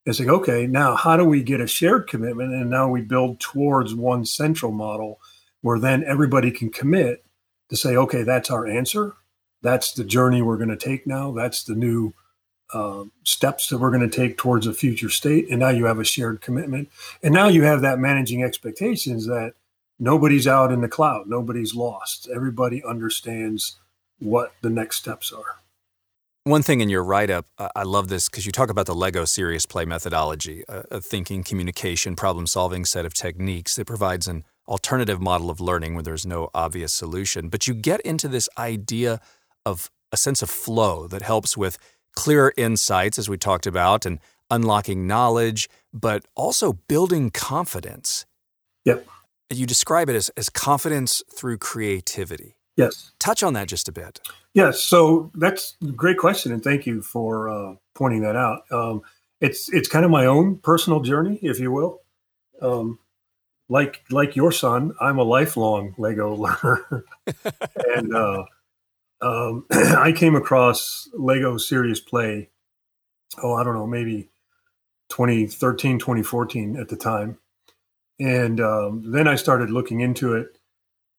It's 0.06 0.20
like, 0.20 0.28
okay, 0.28 0.66
now 0.66 0.96
how 0.96 1.16
do 1.16 1.24
we 1.24 1.42
get 1.42 1.60
a 1.60 1.66
shared 1.66 2.08
commitment? 2.08 2.52
And 2.52 2.70
now 2.70 2.88
we 2.88 3.02
build 3.02 3.40
towards 3.40 3.94
one 3.94 4.24
central 4.24 4.72
model 4.72 5.20
where 5.60 5.78
then 5.78 6.04
everybody 6.04 6.50
can 6.50 6.70
commit 6.70 7.24
to 7.68 7.76
say, 7.76 7.96
okay, 7.96 8.22
that's 8.22 8.50
our 8.50 8.66
answer. 8.66 9.14
That's 9.62 9.92
the 9.92 10.04
journey 10.04 10.42
we're 10.42 10.56
going 10.56 10.68
to 10.68 10.76
take 10.76 11.06
now. 11.06 11.32
That's 11.32 11.62
the 11.64 11.74
new 11.74 12.14
uh, 12.72 13.04
steps 13.24 13.68
that 13.68 13.78
we're 13.78 13.90
going 13.90 14.08
to 14.08 14.16
take 14.16 14.36
towards 14.36 14.66
a 14.66 14.74
future 14.74 15.08
state. 15.08 15.48
And 15.50 15.58
now 15.60 15.70
you 15.70 15.86
have 15.86 15.98
a 15.98 16.04
shared 16.04 16.40
commitment. 16.40 16.90
And 17.22 17.32
now 17.34 17.48
you 17.48 17.62
have 17.64 17.80
that 17.80 17.98
managing 17.98 18.42
expectations 18.42 19.26
that 19.26 19.54
nobody's 19.98 20.46
out 20.46 20.72
in 20.72 20.80
the 20.80 20.88
cloud, 20.88 21.26
nobody's 21.26 21.74
lost. 21.74 22.28
Everybody 22.32 22.84
understands 22.84 23.78
what 24.18 24.52
the 24.62 24.70
next 24.70 24.96
steps 24.96 25.32
are. 25.32 25.56
One 26.44 26.62
thing 26.62 26.80
in 26.80 26.88
your 26.88 27.04
write 27.04 27.28
up, 27.28 27.46
I 27.58 27.82
love 27.82 28.08
this 28.08 28.28
because 28.28 28.46
you 28.46 28.52
talk 28.52 28.70
about 28.70 28.86
the 28.86 28.94
Lego 28.94 29.26
serious 29.26 29.66
play 29.66 29.84
methodology, 29.84 30.64
a, 30.66 30.98
thinking, 30.98 31.44
communication, 31.44 32.16
problem 32.16 32.46
solving 32.46 32.86
set 32.86 33.04
of 33.04 33.12
techniques 33.12 33.76
that 33.76 33.86
provides 33.86 34.26
an 34.26 34.44
alternative 34.66 35.20
model 35.20 35.50
of 35.50 35.60
learning 35.60 35.92
where 35.94 36.02
there's 36.02 36.24
no 36.24 36.48
obvious 36.54 36.92
solution. 36.92 37.50
But 37.50 37.66
you 37.66 37.74
get 37.74 38.00
into 38.00 38.28
this 38.28 38.48
idea 38.56 39.20
of 39.68 39.90
a 40.12 40.16
sense 40.16 40.42
of 40.42 40.50
flow 40.50 41.06
that 41.08 41.22
helps 41.22 41.56
with 41.56 41.78
clearer 42.16 42.52
insights, 42.56 43.18
as 43.18 43.28
we 43.28 43.36
talked 43.36 43.66
about, 43.66 44.06
and 44.06 44.18
unlocking 44.50 45.06
knowledge, 45.06 45.68
but 45.92 46.24
also 46.34 46.72
building 46.88 47.30
confidence. 47.30 48.26
Yep. 48.84 49.06
You 49.50 49.66
describe 49.66 50.08
it 50.08 50.16
as, 50.16 50.30
as 50.30 50.48
confidence 50.48 51.22
through 51.34 51.58
creativity. 51.58 52.56
Yes. 52.76 53.12
Touch 53.18 53.42
on 53.42 53.54
that 53.54 53.68
just 53.68 53.88
a 53.88 53.92
bit. 53.92 54.20
Yes. 54.54 54.82
So 54.82 55.30
that's 55.34 55.76
a 55.82 55.92
great 55.92 56.18
question, 56.18 56.52
and 56.52 56.62
thank 56.62 56.86
you 56.86 57.02
for 57.02 57.48
uh, 57.48 57.74
pointing 57.94 58.22
that 58.22 58.36
out. 58.36 58.62
Um, 58.70 59.02
it's 59.40 59.72
it's 59.72 59.88
kind 59.88 60.04
of 60.04 60.10
my 60.10 60.26
own 60.26 60.58
personal 60.58 61.00
journey, 61.00 61.38
if 61.42 61.60
you 61.60 61.70
will. 61.70 62.02
Um, 62.60 62.98
like 63.68 64.02
like 64.10 64.36
your 64.36 64.52
son, 64.52 64.94
I'm 65.00 65.18
a 65.18 65.22
lifelong 65.22 65.94
Lego 65.98 66.34
learner, 66.44 67.04
and 67.96 68.14
uh, 68.14 68.44
um, 69.20 69.66
I 69.70 70.12
came 70.12 70.34
across 70.34 71.08
Lego 71.12 71.56
Serious 71.56 72.00
Play. 72.00 72.50
Oh, 73.42 73.54
I 73.54 73.64
don't 73.64 73.74
know, 73.74 73.86
maybe 73.86 74.30
2013, 75.10 75.98
2014 75.98 76.76
at 76.76 76.88
the 76.88 76.96
time, 76.96 77.38
and 78.18 78.60
um, 78.60 79.12
then 79.12 79.28
I 79.28 79.36
started 79.36 79.70
looking 79.70 80.00
into 80.00 80.34
it 80.34 80.58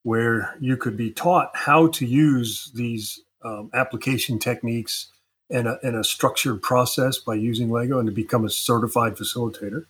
where 0.03 0.55
you 0.59 0.77
could 0.77 0.97
be 0.97 1.11
taught 1.11 1.51
how 1.53 1.87
to 1.87 2.05
use 2.05 2.71
these 2.73 3.21
um, 3.43 3.69
application 3.73 4.39
techniques 4.39 5.11
and 5.49 5.67
a, 5.67 5.79
and 5.83 5.95
a, 5.95 6.03
structured 6.03 6.61
process 6.61 7.17
by 7.17 7.35
using 7.35 7.69
Lego 7.69 7.99
and 7.99 8.07
to 8.07 8.13
become 8.13 8.45
a 8.45 8.49
certified 8.49 9.15
facilitator. 9.15 9.85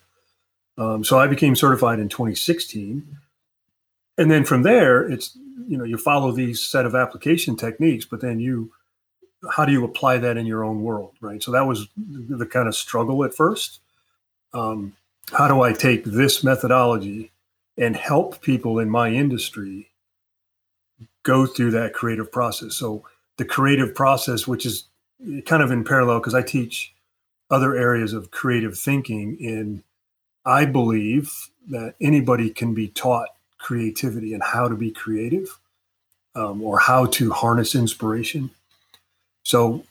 Um, 0.78 1.04
so 1.04 1.18
I 1.18 1.26
became 1.26 1.54
certified 1.54 1.98
in 1.98 2.08
2016. 2.08 3.18
And 4.16 4.30
then 4.30 4.44
from 4.44 4.62
there, 4.62 5.02
it's, 5.02 5.36
you 5.68 5.76
know, 5.76 5.84
you 5.84 5.98
follow 5.98 6.32
these 6.32 6.60
set 6.60 6.86
of 6.86 6.94
application 6.94 7.56
techniques, 7.56 8.04
but 8.04 8.20
then 8.20 8.40
you, 8.40 8.72
how 9.50 9.64
do 9.64 9.72
you 9.72 9.84
apply 9.84 10.18
that 10.18 10.36
in 10.36 10.46
your 10.46 10.64
own 10.64 10.82
world, 10.82 11.14
right? 11.20 11.42
So 11.42 11.50
that 11.52 11.66
was 11.66 11.88
the 11.96 12.46
kind 12.46 12.68
of 12.68 12.74
struggle 12.74 13.24
at 13.24 13.34
first. 13.34 13.80
Um, 14.52 14.94
how 15.32 15.48
do 15.48 15.62
I 15.62 15.72
take 15.72 16.04
this 16.04 16.42
methodology 16.42 17.30
and 17.76 17.96
help 17.96 18.42
people 18.42 18.78
in 18.78 18.90
my 18.90 19.10
industry 19.10 19.90
go 21.22 21.46
through 21.46 21.70
that 21.72 21.92
creative 21.92 22.30
process. 22.30 22.74
So 22.74 23.04
the 23.36 23.44
creative 23.44 23.94
process, 23.94 24.46
which 24.46 24.66
is 24.66 24.84
kind 25.46 25.62
of 25.62 25.70
in 25.70 25.84
parallel, 25.84 26.18
because 26.18 26.34
I 26.34 26.42
teach 26.42 26.94
other 27.50 27.74
areas 27.76 28.12
of 28.12 28.30
creative 28.30 28.78
thinking, 28.78 29.36
and 29.40 29.82
I 30.44 30.64
believe 30.64 31.32
that 31.68 31.94
anybody 32.00 32.50
can 32.50 32.74
be 32.74 32.88
taught 32.88 33.28
creativity 33.60 34.34
and 34.34 34.42
how 34.42 34.68
to 34.68 34.74
be 34.74 34.90
creative 34.90 35.58
um, 36.34 36.62
or 36.62 36.78
how 36.78 37.06
to 37.06 37.30
harness 37.30 37.74
inspiration. 37.74 38.50
So 39.44 39.84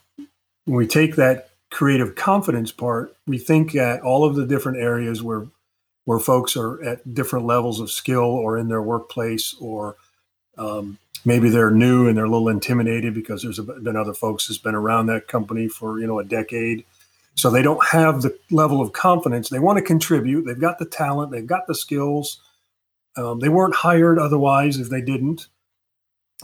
when 0.64 0.76
we 0.76 0.86
take 0.86 1.16
that 1.16 1.50
creative 1.70 2.14
confidence 2.16 2.72
part, 2.72 3.16
we 3.26 3.38
think 3.38 3.74
at 3.74 4.02
all 4.02 4.24
of 4.24 4.34
the 4.34 4.46
different 4.46 4.78
areas 4.78 5.22
where 5.22 5.46
where 6.06 6.18
folks 6.18 6.56
are 6.56 6.82
at 6.82 7.14
different 7.14 7.46
levels 7.46 7.78
of 7.78 7.90
skill 7.90 8.24
or 8.24 8.58
in 8.58 8.68
their 8.68 8.82
workplace 8.82 9.54
or 9.60 9.96
um, 10.58 10.98
maybe 11.24 11.50
they're 11.50 11.70
new 11.70 12.08
and 12.08 12.16
they're 12.16 12.24
a 12.24 12.30
little 12.30 12.48
intimidated 12.48 13.14
because 13.14 13.42
there's 13.42 13.60
been 13.60 13.96
other 13.96 14.14
folks 14.14 14.48
that's 14.48 14.58
been 14.58 14.74
around 14.74 15.06
that 15.06 15.28
company 15.28 15.68
for 15.68 16.00
you 16.00 16.06
know 16.06 16.18
a 16.18 16.24
decade. 16.24 16.84
So 17.36 17.48
they 17.48 17.62
don't 17.62 17.86
have 17.88 18.22
the 18.22 18.36
level 18.50 18.80
of 18.80 18.92
confidence. 18.92 19.48
They 19.48 19.60
want 19.60 19.78
to 19.78 19.84
contribute. 19.84 20.44
They've 20.46 20.60
got 20.60 20.78
the 20.78 20.84
talent. 20.84 21.30
They've 21.30 21.46
got 21.46 21.66
the 21.66 21.74
skills 21.74 22.40
um, 23.16 23.40
they 23.40 23.48
weren't 23.48 23.74
hired 23.74 24.18
otherwise 24.18 24.78
if 24.78 24.88
they 24.88 25.00
didn't 25.00 25.48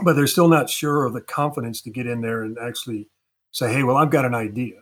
but 0.03 0.15
they're 0.15 0.27
still 0.27 0.49
not 0.49 0.69
sure 0.69 1.05
of 1.05 1.15
the 1.15 1.21
confidence 1.21 1.81
to 1.81 1.91
get 1.91 2.07
in 2.07 2.21
there 2.21 2.43
and 2.43 2.59
actually 2.59 3.09
say 3.53 3.73
hey 3.73 3.83
well 3.83 3.97
i've 3.97 4.11
got 4.11 4.25
an 4.25 4.35
idea 4.35 4.77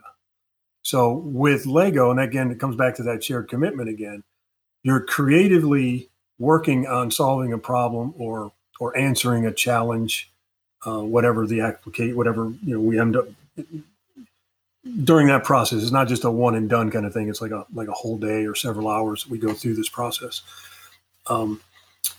so 0.83 1.13
with 1.13 1.67
lego 1.67 2.11
and 2.11 2.21
again 2.21 2.51
it 2.51 2.61
comes 2.61 2.77
back 2.77 2.95
to 2.95 3.03
that 3.03 3.23
shared 3.23 3.49
commitment 3.49 3.89
again 3.89 4.23
you're 4.83 5.01
creatively 5.01 6.11
working 6.39 6.87
on 6.87 7.11
solving 7.11 7.53
a 7.53 7.59
problem 7.59 8.15
or 8.19 8.53
or 8.81 8.97
answering 8.97 9.47
a 9.47 9.53
challenge, 9.53 10.31
uh, 10.87 11.01
whatever 11.01 11.47
the 11.47 11.61
applicate, 11.61 12.17
whatever 12.17 12.53
you 12.63 12.75
know, 12.75 12.81
we 12.81 12.99
end 12.99 13.17
up 13.17 13.27
during 15.05 15.29
that 15.29 15.45
process. 15.45 15.83
It's 15.83 15.93
not 15.93 16.09
just 16.09 16.25
a 16.25 16.31
one 16.31 16.55
and 16.55 16.69
done 16.69 16.91
kind 16.91 17.07
of 17.07 17.13
thing. 17.13 17.29
It's 17.29 17.41
like 17.41 17.53
a 17.53 17.67
like 17.73 17.89
a 17.89 17.93
whole 17.93 18.19
day 18.19 18.47
or 18.47 18.55
several 18.55 18.89
hours 18.89 19.29
we 19.29 19.39
go 19.39 19.53
through 19.53 19.75
this 19.75 19.89
process. 19.89 20.43
Um, 21.27 21.61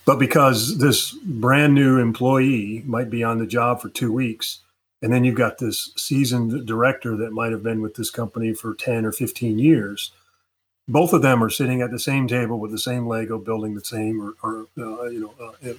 but 0.06 0.20
because 0.20 0.78
this 0.78 1.12
brand 1.12 1.74
new 1.74 2.00
employee 2.00 2.84
might 2.86 3.10
be 3.10 3.24
on 3.24 3.40
the 3.40 3.48
job 3.48 3.82
for 3.82 3.90
two 3.90 4.12
weeks, 4.12 4.60
and 5.02 5.12
then 5.14 5.24
you've 5.24 5.36
got 5.36 5.58
this 5.58 5.92
seasoned 5.98 6.66
director 6.66 7.16
that 7.18 7.32
might 7.32 7.52
have 7.52 7.64
been 7.64 7.82
with 7.82 7.96
this 7.96 8.10
company 8.10 8.54
for 8.54 8.74
10 8.74 9.06
or 9.06 9.12
15 9.12 9.60
years 9.60 10.12
both 10.88 11.14
of 11.14 11.22
them 11.22 11.44
are 11.44 11.50
sitting 11.50 11.82
at 11.82 11.92
the 11.92 12.00
same 12.00 12.28
table 12.28 12.60
with 12.60 12.72
the 12.72 12.78
same 12.78 13.08
Lego, 13.08 13.40
building 13.40 13.76
the 13.76 13.84
same 13.84 14.22
or, 14.22 14.36
or 14.44 14.68
uh, 14.78 15.06
you 15.06 15.20
know, 15.20 15.34
uh, 15.44 15.74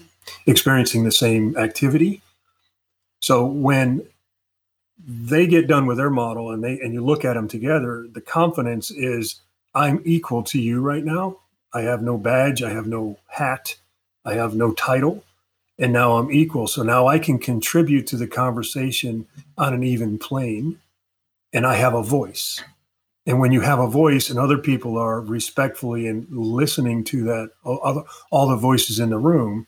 experiencing 0.46 1.04
the 1.04 1.12
same 1.12 1.56
activity. 1.56 2.22
So 3.20 3.44
when 3.46 4.06
they 4.98 5.46
get 5.46 5.68
done 5.68 5.86
with 5.86 5.98
their 5.98 6.10
model 6.10 6.50
and 6.50 6.62
they 6.62 6.80
and 6.80 6.92
you 6.92 7.04
look 7.04 7.24
at 7.24 7.34
them 7.34 7.48
together, 7.48 8.06
the 8.10 8.20
confidence 8.20 8.90
is 8.90 9.40
I'm 9.74 10.02
equal 10.04 10.42
to 10.44 10.60
you 10.60 10.80
right 10.80 11.04
now. 11.04 11.38
I 11.72 11.82
have 11.82 12.02
no 12.02 12.16
badge, 12.18 12.62
I 12.62 12.70
have 12.70 12.86
no 12.86 13.18
hat, 13.28 13.76
I 14.26 14.34
have 14.34 14.54
no 14.54 14.72
title, 14.72 15.24
and 15.78 15.92
now 15.92 16.16
I'm 16.16 16.32
equal. 16.32 16.66
So 16.66 16.82
now 16.82 17.06
I 17.06 17.18
can 17.18 17.38
contribute 17.38 18.06
to 18.08 18.16
the 18.16 18.26
conversation 18.26 19.26
on 19.56 19.72
an 19.72 19.84
even 19.84 20.18
plane, 20.18 20.80
and 21.52 21.64
I 21.64 21.76
have 21.76 21.94
a 21.94 22.02
voice. 22.02 22.62
And 23.24 23.40
when 23.40 23.52
you 23.52 23.60
have 23.60 23.78
a 23.78 23.88
voice 23.88 24.28
and 24.30 24.38
other 24.38 24.58
people 24.58 24.98
are 24.98 25.20
respectfully 25.20 26.06
and 26.06 26.26
listening 26.30 27.04
to 27.04 27.24
that, 27.24 27.50
all, 27.64 28.06
all 28.30 28.48
the 28.48 28.56
voices 28.56 29.00
in 29.00 29.10
the 29.10 29.18
room, 29.18 29.66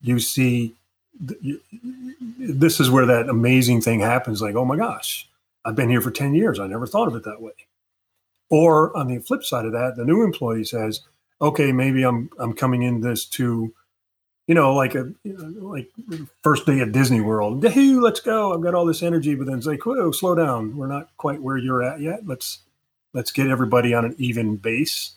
you 0.00 0.18
see 0.18 0.74
this 1.18 2.80
is 2.80 2.90
where 2.90 3.06
that 3.06 3.28
amazing 3.28 3.80
thing 3.80 4.00
happens 4.00 4.42
like, 4.42 4.56
oh 4.56 4.64
my 4.64 4.76
gosh, 4.76 5.28
I've 5.64 5.76
been 5.76 5.88
here 5.88 6.00
for 6.00 6.10
10 6.10 6.34
years. 6.34 6.58
I 6.58 6.66
never 6.66 6.86
thought 6.86 7.08
of 7.08 7.14
it 7.14 7.24
that 7.24 7.40
way. 7.40 7.52
Or 8.50 8.96
on 8.96 9.08
the 9.08 9.18
flip 9.18 9.44
side 9.44 9.64
of 9.64 9.72
that, 9.72 9.96
the 9.96 10.04
new 10.04 10.22
employee 10.22 10.64
says, 10.64 11.00
okay, 11.40 11.72
maybe 11.72 12.04
I'm 12.04 12.30
I'm 12.38 12.52
coming 12.54 12.82
in 12.82 13.00
this 13.00 13.26
to, 13.26 13.72
you 14.46 14.54
know, 14.54 14.74
like 14.74 14.94
a 14.94 15.12
like 15.24 15.90
first 16.42 16.66
day 16.66 16.80
at 16.80 16.92
Disney 16.92 17.20
World. 17.20 17.64
Hey, 17.64 17.92
let's 17.94 18.20
go. 18.20 18.54
I've 18.54 18.62
got 18.62 18.74
all 18.74 18.86
this 18.86 19.02
energy, 19.02 19.34
but 19.34 19.46
then 19.46 19.58
it's 19.58 19.66
like, 19.66 19.84
whoa, 19.86 20.10
slow 20.12 20.34
down. 20.34 20.76
We're 20.76 20.86
not 20.86 21.08
quite 21.16 21.42
where 21.42 21.56
you're 21.56 21.82
at 21.82 22.00
yet. 22.00 22.26
Let's 22.26 22.60
let's 23.12 23.32
get 23.32 23.48
everybody 23.48 23.94
on 23.94 24.04
an 24.04 24.14
even 24.18 24.56
base. 24.56 25.12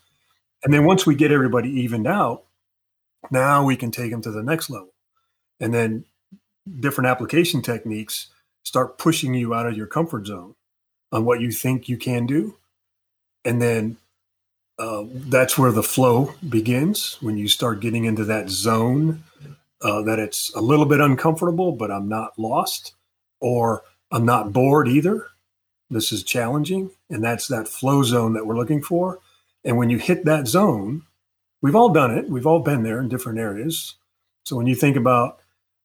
And 0.64 0.74
then 0.74 0.86
once 0.86 1.06
we 1.06 1.16
get 1.16 1.32
everybody 1.32 1.70
evened 1.70 2.08
out, 2.08 2.44
now 3.32 3.64
we 3.64 3.76
can 3.76 3.92
take 3.92 4.12
them 4.12 4.22
to 4.24 4.32
the 4.32 4.44
next 4.44 4.70
level. 4.70 4.94
And 5.60 5.74
then 5.74 6.06
different 6.80 7.10
application 7.10 7.62
techniques 7.62 8.28
start 8.64 8.98
pushing 8.98 9.34
you 9.34 9.54
out 9.54 9.66
of 9.66 9.78
your 9.78 9.88
comfort 9.88 10.28
zone 10.28 10.56
on 11.12 11.26
what 11.26 11.42
you 11.42 11.52
think 11.52 11.88
you 11.88 11.98
can 11.98 12.26
do. 12.26 12.58
And 13.46 13.62
then 13.62 13.98
uh, 14.79 15.05
that's 15.12 15.57
where 15.57 15.72
the 15.72 15.84
flow 15.84 16.34
begins 16.48 17.17
when 17.22 17.38
you 17.38 17.48
start 17.48 17.79
getting 17.79 18.05
into 18.05 18.24
that 18.25 18.50
zone 18.50 19.24
uh, 19.81 20.01
that 20.03 20.19
it's 20.19 20.53
a 20.55 20.62
little 20.62 20.86
bit 20.86 21.00
uncomfortable, 21.00 21.72
but 21.72 21.91
I'm 21.91 22.07
not 22.07 22.38
lost 22.38 22.93
or 23.39 23.84
I'm 24.12 24.25
not 24.25 24.53
bored 24.53 24.88
either. 24.88 25.27
This 25.89 26.12
is 26.12 26.24
challenging. 26.24 26.91
And 27.10 27.24
that's 27.24 27.48
that 27.48 27.67
flow 27.67 28.03
zone 28.03 28.34
that 28.34 28.46
we're 28.46 28.57
looking 28.57 28.81
for. 28.81 29.19
And 29.63 29.77
when 29.77 29.89
you 29.89 29.98
hit 29.98 30.25
that 30.25 30.48
zone, 30.48 31.03
we've 31.62 31.75
all 31.75 31.89
done 31.89 32.15
it, 32.15 32.29
we've 32.29 32.48
all 32.48 32.60
been 32.60 32.84
there 32.84 33.00
in 33.00 33.10
different 33.10 33.39
areas. 33.39 33.96
So 34.46 34.55
when 34.55 34.67
you 34.67 34.75
think 34.75 34.96
about 34.96 35.39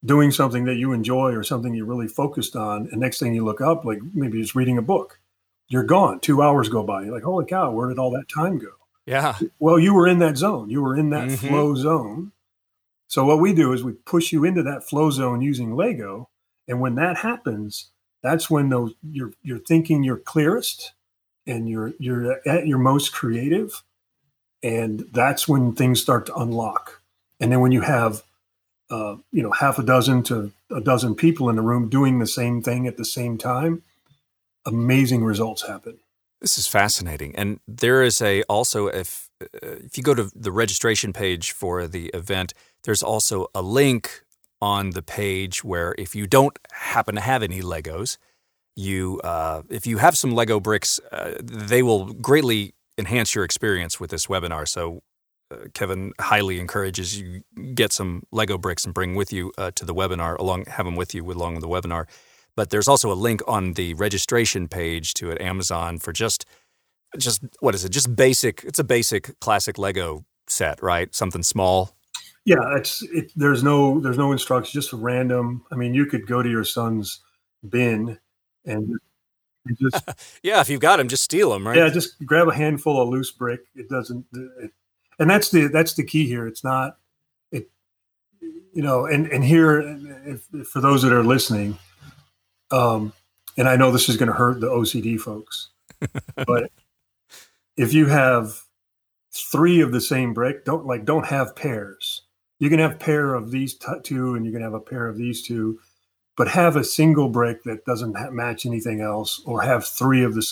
doing 0.04 0.30
something 0.30 0.64
that 0.64 0.76
you 0.76 0.92
enjoy 0.92 1.32
or 1.32 1.42
something 1.42 1.74
you're 1.74 1.86
really 1.86 2.08
focused 2.08 2.56
on, 2.56 2.88
and 2.90 3.00
next 3.00 3.18
thing 3.18 3.34
you 3.34 3.44
look 3.44 3.60
up, 3.60 3.84
like 3.84 4.00
maybe 4.14 4.40
it's 4.40 4.54
reading 4.54 4.78
a 4.78 4.82
book, 4.82 5.20
you're 5.68 5.84
gone. 5.84 6.20
Two 6.20 6.42
hours 6.42 6.68
go 6.68 6.82
by. 6.82 7.04
You're 7.04 7.14
like, 7.14 7.22
holy 7.22 7.46
cow, 7.46 7.70
where 7.70 7.88
did 7.88 7.98
all 7.98 8.10
that 8.10 8.28
time 8.28 8.58
go? 8.58 8.68
Yeah. 9.06 9.36
Well, 9.58 9.78
you 9.78 9.94
were 9.94 10.06
in 10.06 10.18
that 10.20 10.36
zone. 10.36 10.70
You 10.70 10.82
were 10.82 10.96
in 10.96 11.10
that 11.10 11.28
mm-hmm. 11.28 11.48
flow 11.48 11.74
zone. 11.74 12.32
So 13.08 13.24
what 13.24 13.40
we 13.40 13.52
do 13.52 13.72
is 13.72 13.82
we 13.82 13.92
push 13.92 14.32
you 14.32 14.44
into 14.44 14.62
that 14.62 14.84
flow 14.84 15.10
zone 15.10 15.42
using 15.42 15.74
Lego. 15.74 16.28
And 16.68 16.80
when 16.80 16.94
that 16.94 17.18
happens, 17.18 17.90
that's 18.22 18.48
when 18.48 18.68
those 18.68 18.94
you're 19.02 19.32
you're 19.42 19.58
thinking 19.58 20.02
you're 20.02 20.16
clearest 20.16 20.92
and 21.46 21.68
you're 21.68 21.92
you're 21.98 22.40
at 22.48 22.66
your 22.66 22.78
most 22.78 23.12
creative 23.12 23.82
and 24.62 25.04
that's 25.12 25.48
when 25.48 25.74
things 25.74 26.00
start 26.00 26.26
to 26.26 26.34
unlock 26.36 27.02
and 27.40 27.50
then 27.50 27.60
when 27.60 27.72
you 27.72 27.80
have 27.80 28.22
uh, 28.90 29.16
you 29.32 29.42
know 29.42 29.50
half 29.50 29.78
a 29.78 29.82
dozen 29.82 30.22
to 30.22 30.52
a 30.70 30.80
dozen 30.80 31.14
people 31.14 31.50
in 31.50 31.56
the 31.56 31.62
room 31.62 31.88
doing 31.88 32.18
the 32.18 32.26
same 32.26 32.62
thing 32.62 32.86
at 32.86 32.96
the 32.96 33.04
same 33.04 33.36
time 33.36 33.82
amazing 34.64 35.24
results 35.24 35.66
happen 35.66 35.98
this 36.42 36.58
is 36.58 36.66
fascinating 36.66 37.34
and 37.36 37.60
there 37.66 38.02
is 38.02 38.20
a 38.20 38.42
also 38.42 38.88
if 38.88 39.30
uh, 39.40 39.46
if 39.62 39.96
you 39.96 40.02
go 40.02 40.14
to 40.14 40.30
the 40.34 40.52
registration 40.52 41.12
page 41.12 41.52
for 41.52 41.86
the 41.86 42.08
event 42.08 42.52
there's 42.84 43.02
also 43.02 43.46
a 43.54 43.62
link 43.62 44.22
on 44.60 44.90
the 44.90 45.02
page 45.02 45.64
where 45.64 45.94
if 45.96 46.14
you 46.14 46.26
don't 46.26 46.58
happen 46.72 47.14
to 47.14 47.20
have 47.20 47.42
any 47.42 47.62
legos 47.62 48.18
you 48.76 49.20
uh, 49.24 49.62
if 49.70 49.86
you 49.86 49.98
have 49.98 50.18
some 50.18 50.34
lego 50.34 50.60
bricks 50.60 51.00
uh, 51.12 51.32
they 51.42 51.82
will 51.82 52.12
greatly 52.12 52.74
enhance 52.98 53.34
your 53.34 53.44
experience 53.44 53.98
with 54.00 54.10
this 54.10 54.26
webinar 54.26 54.68
so 54.68 55.00
uh, 55.52 55.68
Kevin 55.74 56.12
highly 56.20 56.58
encourages 56.58 57.20
you 57.20 57.42
get 57.74 57.92
some 57.92 58.22
Lego 58.32 58.58
bricks 58.58 58.84
and 58.84 58.94
bring 58.94 59.14
with 59.14 59.32
you 59.32 59.52
uh, 59.58 59.70
to 59.72 59.84
the 59.84 59.94
webinar 59.94 60.38
along 60.38 60.64
have 60.66 60.86
them 60.86 60.96
with 60.96 61.14
you 61.14 61.30
along 61.30 61.54
with 61.54 61.62
the 61.62 61.68
webinar. 61.68 62.06
But 62.56 62.70
there's 62.70 62.88
also 62.88 63.10
a 63.10 63.14
link 63.14 63.40
on 63.46 63.74
the 63.74 63.94
registration 63.94 64.68
page 64.68 65.14
to 65.14 65.30
at 65.30 65.40
Amazon 65.40 65.98
for 65.98 66.12
just 66.12 66.44
just 67.18 67.42
what 67.60 67.74
is 67.74 67.84
it? 67.84 67.90
Just 67.90 68.14
basic. 68.14 68.64
It's 68.64 68.78
a 68.78 68.84
basic 68.84 69.38
classic 69.40 69.78
Lego 69.78 70.24
set, 70.48 70.82
right? 70.82 71.14
Something 71.14 71.42
small. 71.42 71.96
Yeah, 72.44 72.76
it's 72.76 73.02
it, 73.02 73.32
there's 73.36 73.62
no 73.62 74.00
there's 74.00 74.18
no 74.18 74.32
instructions, 74.32 74.72
just 74.72 74.92
random. 74.92 75.64
I 75.70 75.76
mean, 75.76 75.94
you 75.94 76.06
could 76.06 76.26
go 76.26 76.42
to 76.42 76.50
your 76.50 76.64
son's 76.64 77.20
bin 77.68 78.18
and 78.64 78.98
just 79.80 80.02
yeah, 80.42 80.60
if 80.60 80.68
you've 80.68 80.80
got 80.80 80.96
them, 80.96 81.08
just 81.08 81.22
steal 81.22 81.50
them, 81.50 81.66
right? 81.66 81.76
Yeah, 81.76 81.88
just 81.88 82.24
grab 82.24 82.48
a 82.48 82.54
handful 82.54 83.00
of 83.00 83.08
loose 83.08 83.30
brick. 83.30 83.60
It 83.74 83.88
doesn't. 83.88 84.26
It, 84.32 84.72
and 85.18 85.30
that's 85.30 85.50
the 85.50 85.68
that's 85.68 85.94
the 85.94 86.04
key 86.04 86.26
here. 86.26 86.46
It's 86.46 86.64
not 86.64 86.96
it, 87.52 87.70
you 88.40 88.82
know, 88.82 89.06
and 89.06 89.26
and 89.26 89.44
here, 89.44 89.80
if, 90.26 90.46
if 90.52 90.66
for 90.68 90.80
those 90.80 91.02
that 91.02 91.12
are 91.12 91.22
listening, 91.22 91.78
um, 92.72 93.12
and 93.56 93.68
I 93.68 93.76
know 93.76 93.90
this 93.90 94.08
is 94.08 94.16
going 94.16 94.28
to 94.28 94.34
hurt 94.34 94.60
the 94.60 94.68
OCD 94.68 95.20
folks, 95.20 95.70
but 96.46 96.70
if 97.76 97.92
you 97.92 98.06
have 98.06 98.62
three 99.32 99.80
of 99.80 99.92
the 99.92 100.00
same 100.00 100.32
brick, 100.34 100.64
don't 100.64 100.86
like 100.86 101.04
don't 101.04 101.26
have 101.26 101.54
pairs. 101.54 102.22
You 102.58 102.70
can 102.70 102.78
have 102.78 102.98
pair 102.98 103.34
of 103.34 103.50
these 103.50 103.74
t- 103.74 103.86
two, 104.02 104.34
and 104.34 104.46
you 104.46 104.52
can 104.52 104.62
have 104.62 104.74
a 104.74 104.80
pair 104.80 105.08
of 105.08 105.16
these 105.16 105.42
two, 105.42 105.80
but 106.36 106.48
have 106.48 106.76
a 106.76 106.84
single 106.84 107.28
brick 107.28 107.64
that 107.64 107.84
doesn't 107.84 108.16
ha- 108.16 108.30
match 108.30 108.64
anything 108.64 109.00
else, 109.00 109.42
or 109.44 109.62
have 109.62 109.84
three 109.84 110.22
of 110.22 110.34
the 110.34 110.40